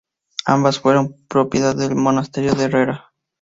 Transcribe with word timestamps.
Ambas 0.47 0.79
fueron 0.79 1.13
propiedad 1.27 1.75
del 1.75 1.93
monasterio 1.95 2.55
de 2.55 2.63
Herrera. 2.63 3.11